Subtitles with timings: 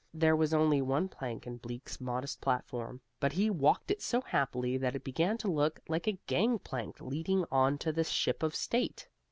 [0.15, 4.75] There was only one plank in Bleak's modest platform, but he walked it so happily
[4.77, 9.07] that it began to look like a gangplank leading onto the Ship of State.